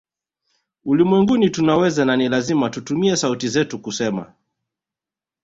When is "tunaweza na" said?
1.49-2.17